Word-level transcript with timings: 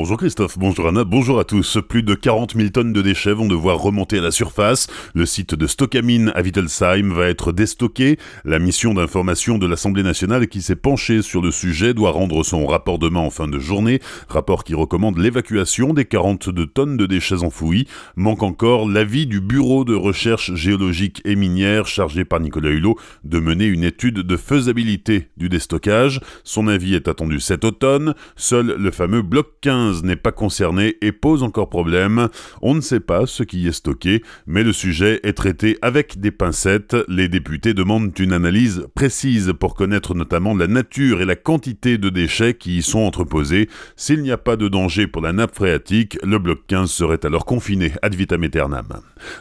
Bonjour 0.00 0.16
Christophe, 0.16 0.58
bonjour 0.58 0.88
Anna, 0.88 1.04
bonjour 1.04 1.38
à 1.38 1.44
tous. 1.44 1.76
Plus 1.86 2.02
de 2.02 2.14
40 2.14 2.54
000 2.56 2.70
tonnes 2.70 2.94
de 2.94 3.02
déchets 3.02 3.34
vont 3.34 3.46
devoir 3.46 3.78
remonter 3.78 4.16
à 4.16 4.22
la 4.22 4.30
surface. 4.30 4.86
Le 5.12 5.26
site 5.26 5.54
de 5.54 5.66
Stockamine 5.66 6.32
à 6.34 6.40
Wittelsheim 6.40 7.12
va 7.12 7.26
être 7.26 7.52
déstocké. 7.52 8.18
La 8.46 8.58
mission 8.58 8.94
d'information 8.94 9.58
de 9.58 9.66
l'Assemblée 9.66 10.02
nationale 10.02 10.48
qui 10.48 10.62
s'est 10.62 10.74
penchée 10.74 11.20
sur 11.20 11.42
le 11.42 11.50
sujet 11.50 11.92
doit 11.92 12.12
rendre 12.12 12.42
son 12.44 12.66
rapport 12.66 12.98
demain 12.98 13.20
en 13.20 13.28
fin 13.28 13.46
de 13.46 13.58
journée. 13.58 14.00
Rapport 14.30 14.64
qui 14.64 14.74
recommande 14.74 15.18
l'évacuation 15.18 15.92
des 15.92 16.06
42 16.06 16.66
tonnes 16.68 16.96
de 16.96 17.04
déchets 17.04 17.44
enfouis. 17.44 17.86
Manque 18.16 18.42
encore 18.42 18.88
l'avis 18.88 19.26
du 19.26 19.42
Bureau 19.42 19.84
de 19.84 19.94
recherche 19.94 20.54
géologique 20.54 21.20
et 21.26 21.36
minière 21.36 21.86
chargé 21.86 22.24
par 22.24 22.40
Nicolas 22.40 22.70
Hulot 22.70 22.96
de 23.24 23.38
mener 23.38 23.66
une 23.66 23.84
étude 23.84 24.20
de 24.20 24.36
faisabilité 24.38 25.28
du 25.36 25.50
déstockage. 25.50 26.20
Son 26.42 26.68
avis 26.68 26.94
est 26.94 27.06
attendu 27.06 27.38
cet 27.38 27.66
automne. 27.66 28.14
Seul 28.34 28.76
le 28.78 28.90
fameux 28.92 29.20
bloc 29.20 29.48
15 29.60 29.89
n'est 30.02 30.16
pas 30.16 30.32
concerné 30.32 30.96
et 31.02 31.12
pose 31.12 31.42
encore 31.42 31.68
problème. 31.68 32.28
On 32.62 32.74
ne 32.74 32.80
sait 32.80 33.00
pas 33.00 33.26
ce 33.26 33.42
qui 33.42 33.66
est 33.66 33.72
stocké, 33.72 34.22
mais 34.46 34.62
le 34.62 34.72
sujet 34.72 35.20
est 35.22 35.32
traité 35.32 35.78
avec 35.82 36.20
des 36.20 36.30
pincettes. 36.30 36.96
Les 37.08 37.28
députés 37.28 37.74
demandent 37.74 38.16
une 38.18 38.32
analyse 38.32 38.86
précise 38.94 39.52
pour 39.58 39.74
connaître 39.74 40.14
notamment 40.14 40.54
la 40.54 40.66
nature 40.66 41.20
et 41.20 41.24
la 41.24 41.36
quantité 41.36 41.98
de 41.98 42.08
déchets 42.08 42.54
qui 42.54 42.78
y 42.78 42.82
sont 42.82 43.00
entreposés. 43.00 43.68
S'il 43.96 44.22
n'y 44.22 44.32
a 44.32 44.38
pas 44.38 44.56
de 44.56 44.68
danger 44.68 45.06
pour 45.06 45.22
la 45.22 45.32
nappe 45.32 45.54
phréatique, 45.54 46.18
le 46.22 46.38
bloc 46.38 46.60
15 46.66 46.90
serait 46.90 47.24
alors 47.24 47.44
confiné 47.44 47.92
ad 48.02 48.14
vitam 48.14 48.42
aeternam. 48.42 48.86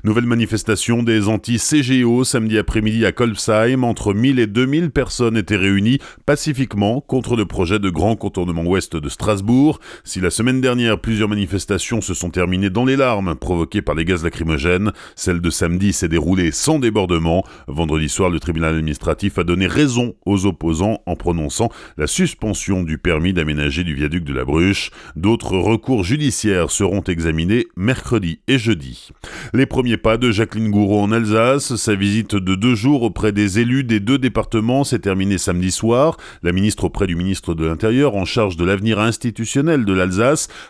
Nouvelle 0.03 0.25
manifestation 0.25 1.03
des 1.03 1.27
anti-CGO 1.27 2.23
samedi 2.23 2.57
après-midi 2.57 3.05
à 3.05 3.11
Kolbsheim. 3.11 3.83
Entre 3.83 4.13
1000 4.13 4.39
et 4.39 4.47
2000 4.47 4.91
personnes 4.91 5.37
étaient 5.37 5.55
réunies 5.55 5.99
pacifiquement 6.25 7.01
contre 7.01 7.35
le 7.35 7.45
projet 7.45 7.79
de 7.79 7.89
grand 7.89 8.15
contournement 8.15 8.63
ouest 8.63 8.95
de 8.95 9.09
Strasbourg. 9.09 9.79
Si 10.03 10.19
la 10.19 10.29
semaine 10.39 10.61
dernière, 10.61 11.01
plusieurs 11.01 11.27
manifestations 11.27 11.99
se 11.99 12.13
sont 12.13 12.29
terminées 12.29 12.69
dans 12.69 12.85
les 12.85 12.95
larmes 12.95 13.35
provoquées 13.35 13.81
par 13.81 13.93
les 13.93 14.05
gaz 14.05 14.23
lacrymogènes, 14.23 14.93
celle 15.17 15.41
de 15.41 15.49
samedi 15.49 15.91
s'est 15.91 16.07
déroulée 16.07 16.51
sans 16.51 16.79
débordement. 16.79 17.43
Vendredi 17.67 18.07
soir, 18.07 18.29
le 18.29 18.39
tribunal 18.39 18.75
administratif 18.75 19.37
a 19.37 19.43
donné 19.43 19.67
raison 19.67 20.15
aux 20.25 20.45
opposants 20.45 21.01
en 21.05 21.17
prononçant 21.17 21.69
la 21.97 22.07
suspension 22.07 22.83
du 22.83 22.97
permis 22.97 23.33
d'aménager 23.33 23.83
du 23.83 23.93
viaduc 23.93 24.23
de 24.23 24.31
la 24.31 24.45
Bruche. 24.45 24.91
D'autres 25.17 25.57
recours 25.57 26.05
judiciaires 26.05 26.71
seront 26.71 27.01
examinés 27.01 27.67
mercredi 27.75 28.39
et 28.47 28.57
jeudi. 28.57 29.09
Les 29.53 29.65
premiers 29.65 29.97
pas 29.97 30.15
de 30.15 30.31
Jacqueline 30.31 30.71
Gouraud 30.71 31.01
en 31.01 31.11
Alsace, 31.11 31.75
sa 31.75 31.95
visite 31.95 32.35
de 32.35 32.55
deux 32.55 32.75
jours 32.75 33.03
auprès 33.03 33.33
des 33.33 33.59
élus 33.59 33.83
des 33.83 33.99
deux 33.99 34.17
départements 34.17 34.85
s'est 34.85 34.99
terminée 34.99 35.37
samedi 35.37 35.71
soir. 35.71 36.15
La 36.43 36.53
ministre 36.53 36.85
auprès 36.85 37.07
du 37.07 37.17
ministre 37.17 37.55
de 37.55 37.65
l'Intérieur 37.65 38.15
en 38.15 38.23
charge 38.23 38.55
de 38.55 38.63
l'avenir 38.63 39.01
institutionnel 39.01 39.83
de 39.83 39.91
l'Alsace 39.91 40.18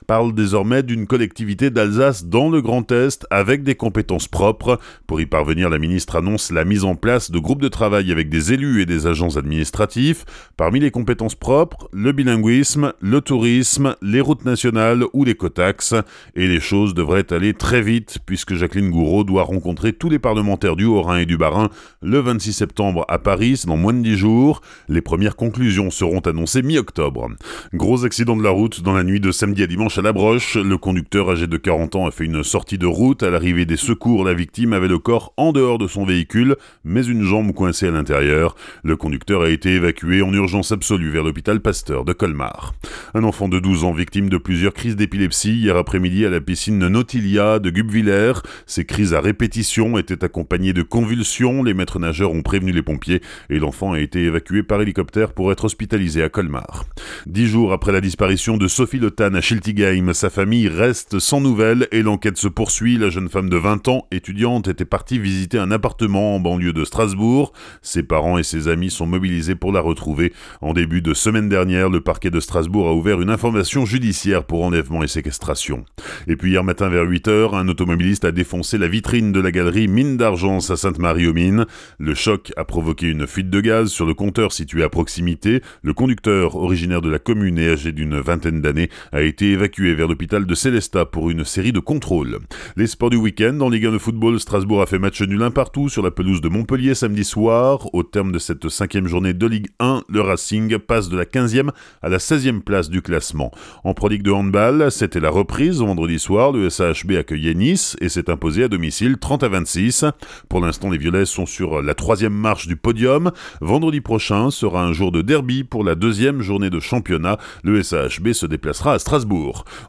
parle 0.07 0.33
désormais 0.33 0.83
d'une 0.83 1.07
collectivité 1.07 1.69
d'Alsace 1.69 2.25
dans 2.25 2.49
le 2.49 2.61
Grand 2.61 2.91
Est 2.91 3.25
avec 3.29 3.63
des 3.63 3.75
compétences 3.75 4.27
propres. 4.27 4.79
Pour 5.07 5.21
y 5.21 5.25
parvenir, 5.25 5.69
la 5.69 5.79
ministre 5.79 6.15
annonce 6.15 6.51
la 6.51 6.65
mise 6.65 6.83
en 6.83 6.95
place 6.95 7.31
de 7.31 7.39
groupes 7.39 7.61
de 7.61 7.67
travail 7.67 8.11
avec 8.11 8.29
des 8.29 8.53
élus 8.53 8.81
et 8.81 8.85
des 8.85 9.07
agents 9.07 9.37
administratifs. 9.37 10.25
Parmi 10.57 10.79
les 10.79 10.91
compétences 10.91 11.35
propres, 11.35 11.89
le 11.93 12.11
bilinguisme, 12.11 12.93
le 12.99 13.21
tourisme, 13.21 13.95
les 14.01 14.21
routes 14.21 14.45
nationales 14.45 15.03
ou 15.13 15.23
les 15.23 15.35
cotax. 15.35 15.93
Et 16.35 16.47
les 16.47 16.59
choses 16.59 16.93
devraient 16.93 17.31
aller 17.33 17.53
très 17.53 17.81
vite 17.81 18.19
puisque 18.25 18.55
Jacqueline 18.55 18.91
Gouraud 18.91 19.23
doit 19.23 19.43
rencontrer 19.43 19.93
tous 19.93 20.09
les 20.09 20.19
parlementaires 20.19 20.75
du 20.75 20.85
Haut-Rhin 20.85 21.19
et 21.19 21.25
du 21.25 21.37
Bas-Rhin 21.37 21.69
le 22.01 22.19
26 22.19 22.53
septembre 22.53 23.05
à 23.07 23.19
Paris, 23.19 23.63
dans 23.65 23.77
moins 23.77 23.93
de 23.93 24.01
10 24.01 24.17
jours. 24.17 24.61
Les 24.87 25.01
premières 25.01 25.35
conclusions 25.35 25.91
seront 25.91 26.19
annoncées 26.19 26.61
mi-octobre. 26.61 27.29
Gros 27.73 28.05
accident 28.05 28.35
de 28.35 28.43
la 28.43 28.49
route 28.49 28.81
dans 28.81 28.93
la 28.93 29.03
nuit 29.03 29.19
de 29.19 29.31
samedi 29.39 29.63
à 29.63 29.67
dimanche 29.67 29.97
à 29.97 30.01
La 30.01 30.11
Broche. 30.11 30.57
Le 30.57 30.77
conducteur 30.77 31.29
âgé 31.29 31.47
de 31.47 31.55
40 31.55 31.95
ans 31.95 32.05
a 32.05 32.11
fait 32.11 32.25
une 32.25 32.43
sortie 32.43 32.77
de 32.77 32.85
route. 32.85 33.23
À 33.23 33.29
l'arrivée 33.29 33.65
des 33.65 33.77
secours, 33.77 34.25
la 34.25 34.33
victime 34.33 34.73
avait 34.73 34.89
le 34.89 34.99
corps 34.99 35.33
en 35.37 35.53
dehors 35.53 35.77
de 35.77 35.87
son 35.87 36.03
véhicule, 36.03 36.57
mais 36.83 37.05
une 37.05 37.23
jambe 37.23 37.53
coincée 37.53 37.87
à 37.87 37.91
l'intérieur. 37.91 38.57
Le 38.83 38.97
conducteur 38.97 39.43
a 39.43 39.49
été 39.49 39.75
évacué 39.75 40.21
en 40.21 40.33
urgence 40.33 40.73
absolue 40.73 41.09
vers 41.09 41.23
l'hôpital 41.23 41.61
Pasteur 41.61 42.03
de 42.03 42.11
Colmar. 42.11 42.73
Un 43.13 43.23
enfant 43.23 43.47
de 43.47 43.59
12 43.59 43.85
ans 43.85 43.93
victime 43.93 44.27
de 44.27 44.37
plusieurs 44.37 44.73
crises 44.73 44.97
d'épilepsie 44.97 45.53
hier 45.53 45.77
après-midi 45.77 46.25
à 46.25 46.29
la 46.29 46.41
piscine 46.41 46.77
Nautilia 46.77 47.59
de 47.59 47.69
Gubviller. 47.69 48.33
Ces 48.65 48.83
crises 48.83 49.13
à 49.13 49.21
répétition 49.21 49.97
étaient 49.97 50.25
accompagnées 50.25 50.73
de 50.73 50.83
convulsions. 50.83 51.63
Les 51.63 51.73
maîtres 51.73 51.99
nageurs 51.99 52.33
ont 52.33 52.41
prévenu 52.41 52.73
les 52.73 52.83
pompiers 52.83 53.21
et 53.49 53.59
l'enfant 53.59 53.93
a 53.93 54.01
été 54.01 54.21
évacué 54.21 54.63
par 54.63 54.81
hélicoptère 54.81 55.31
pour 55.31 55.53
être 55.53 55.63
hospitalisé 55.63 56.23
à 56.23 56.27
Colmar. 56.27 56.83
Dix 57.25 57.47
jours 57.47 57.71
après 57.71 57.93
la 57.93 58.01
disparition 58.01 58.57
de 58.57 58.67
Sophie 58.67 58.99
Le 58.99 59.11
À 59.35 59.41
Schiltigheim, 59.41 60.11
sa 60.13 60.29
famille 60.29 60.67
reste 60.67 61.19
sans 61.19 61.39
nouvelles 61.39 61.87
et 61.91 62.01
l'enquête 62.01 62.37
se 62.37 62.47
poursuit. 62.47 62.97
La 62.97 63.09
jeune 63.09 63.29
femme 63.29 63.49
de 63.49 63.57
20 63.57 63.87
ans, 63.87 64.07
étudiante, 64.11 64.67
était 64.67 64.85
partie 64.85 65.19
visiter 65.19 65.59
un 65.59 65.71
appartement 65.71 66.35
en 66.35 66.39
banlieue 66.39 66.73
de 66.73 66.83
Strasbourg. 66.83 67.53
Ses 67.81 68.01
parents 68.01 68.37
et 68.37 68.43
ses 68.43 68.67
amis 68.67 68.89
sont 68.89 69.05
mobilisés 69.05 69.55
pour 69.55 69.71
la 69.71 69.81
retrouver. 69.81 70.33
En 70.61 70.73
début 70.73 71.01
de 71.01 71.13
semaine 71.13 71.47
dernière, 71.47 71.89
le 71.89 72.01
parquet 72.01 72.31
de 72.31 72.39
Strasbourg 72.39 72.87
a 72.87 72.93
ouvert 72.93 73.21
une 73.21 73.29
information 73.29 73.85
judiciaire 73.85 74.45
pour 74.45 74.63
enlèvement 74.63 75.03
et 75.03 75.07
séquestration. 75.07 75.85
Et 76.27 76.35
puis 76.35 76.51
hier 76.51 76.63
matin 76.63 76.89
vers 76.89 77.05
8h, 77.05 77.55
un 77.55 77.67
automobiliste 77.67 78.25
a 78.25 78.31
défoncé 78.31 78.77
la 78.77 78.87
vitrine 78.87 79.31
de 79.31 79.39
la 79.39 79.51
galerie 79.51 79.87
Mine 79.87 80.17
d'Argence 80.17 80.71
à 80.71 80.75
Sainte-Marie-aux-Mines. 80.75 81.65
Le 81.99 82.13
choc 82.15 82.51
a 82.57 82.65
provoqué 82.65 83.07
une 83.07 83.27
fuite 83.27 83.51
de 83.51 83.61
gaz 83.61 83.89
sur 83.89 84.05
le 84.05 84.15
compteur 84.15 84.51
situé 84.51 84.83
à 84.83 84.89
proximité. 84.89 85.61
Le 85.83 85.93
conducteur, 85.93 86.55
originaire 86.55 87.01
de 87.01 87.09
la 87.09 87.19
commune 87.19 87.59
et 87.59 87.69
âgé 87.69 87.91
d'une 87.91 88.19
vingtaine 88.19 88.61
d'années, 88.61 88.89
a 89.11 89.18
été 89.21 89.51
évacué 89.51 89.93
vers 89.95 90.07
l'hôpital 90.07 90.45
de 90.45 90.55
Célestat 90.55 91.05
pour 91.05 91.29
une 91.29 91.43
série 91.43 91.71
de 91.71 91.79
contrôles. 91.79 92.39
Les 92.75 92.87
sports 92.87 93.09
du 93.09 93.17
week-end, 93.17 93.59
en 93.61 93.69
Ligue 93.69 93.87
1 93.87 93.91
de 93.91 93.97
football, 93.97 94.39
Strasbourg 94.39 94.81
a 94.81 94.85
fait 94.85 94.99
match 94.99 95.21
nul 95.21 95.41
un 95.41 95.51
partout 95.51 95.89
sur 95.89 96.03
la 96.03 96.11
pelouse 96.11 96.41
de 96.41 96.49
Montpellier 96.49 96.95
samedi 96.95 97.23
soir. 97.23 97.93
Au 97.93 98.03
terme 98.03 98.31
de 98.31 98.39
cette 98.39 98.69
cinquième 98.69 99.07
journée 99.07 99.33
de 99.33 99.45
Ligue 99.47 99.67
1, 99.79 100.03
le 100.07 100.21
Racing 100.21 100.77
passe 100.77 101.09
de 101.09 101.17
la 101.17 101.25
15e 101.25 101.71
à 102.01 102.09
la 102.09 102.17
16e 102.17 102.61
place 102.61 102.89
du 102.89 103.01
classement. 103.01 103.51
En 103.83 103.93
Pro 103.93 104.07
Ligue 104.09 104.23
de 104.23 104.31
handball, 104.31 104.91
c'était 104.91 105.19
la 105.19 105.29
reprise 105.29 105.79
vendredi 105.79 106.19
soir. 106.19 106.51
Le 106.51 106.69
SAHB 106.69 107.13
accueillait 107.17 107.53
Nice 107.53 107.95
et 108.01 108.09
s'est 108.09 108.29
imposé 108.29 108.63
à 108.63 108.67
domicile 108.67 109.17
30 109.17 109.43
à 109.43 109.49
26. 109.49 110.05
Pour 110.49 110.61
l'instant, 110.61 110.89
les 110.89 110.97
Violets 110.97 111.25
sont 111.25 111.45
sur 111.45 111.81
la 111.81 111.93
troisième 111.93 112.33
marche 112.33 112.67
du 112.67 112.75
podium. 112.75 113.31
Vendredi 113.61 114.01
prochain 114.01 114.51
sera 114.51 114.83
un 114.83 114.93
jour 114.93 115.11
de 115.11 115.21
derby 115.21 115.63
pour 115.63 115.83
la 115.83 115.95
deuxième 115.95 116.41
journée 116.41 116.69
de 116.69 116.79
championnat. 116.79 117.37
Le 117.63 117.81
SAHB 117.83 118.33
se 118.33 118.45
déplacera 118.45 118.93
à 118.93 118.99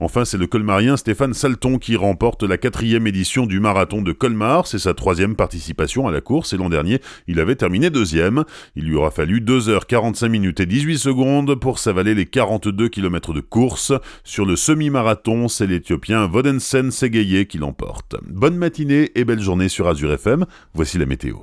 Enfin, 0.01 0.25
c'est 0.25 0.39
le 0.39 0.47
colmarien 0.47 0.97
Stéphane 0.97 1.35
Salton 1.35 1.79
qui 1.79 1.97
remporte 1.97 2.43
la 2.43 2.57
quatrième 2.57 3.07
édition 3.07 3.45
du 3.45 3.61
marathon 3.61 4.01
de 4.01 4.13
Colmar. 4.13 4.67
C'est 4.67 4.79
sa 4.79 4.95
troisième 4.95 5.37
participation 5.37 6.09
à 6.09 6.11
la 6.11 6.23
course 6.23 6.55
et 6.55 6.57
l'an 6.57 6.71
dernier, 6.71 7.01
il 7.27 7.39
avait 7.39 7.57
terminé 7.57 7.91
deuxième. 7.91 8.45
Il 8.77 8.85
lui 8.85 8.95
aura 8.95 9.11
fallu 9.11 9.41
2h45 9.41 10.29
minutes 10.29 10.61
et 10.61 10.67
18 10.67 10.99
secondes 10.99 11.55
pour 11.57 11.79
s'avaler 11.79 12.15
les 12.15 12.25
42 12.25 12.89
km 12.89 13.35
de 13.35 13.41
course. 13.41 13.93
Sur 14.25 14.47
le 14.47 14.57
semi-marathon, 14.57 15.49
c'est 15.49 15.67
l'Éthiopien 15.67 16.27
Vodensen 16.27 16.91
Segeye 16.91 17.47
qui 17.47 17.59
l'emporte. 17.59 18.17
Bonne 18.27 18.57
matinée 18.57 19.11
et 19.15 19.25
belle 19.25 19.41
journée 19.41 19.69
sur 19.69 19.87
Azure 19.87 20.13
FM. 20.13 20.47
Voici 20.73 20.97
la 20.97 21.07
météo. 21.07 21.41